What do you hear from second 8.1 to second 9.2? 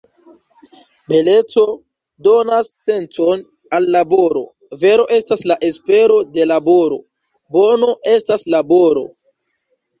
estas laboro.